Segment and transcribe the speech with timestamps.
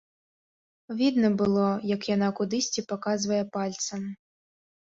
[1.01, 4.01] Відна было, як яна кудысьці паказвае пальцам.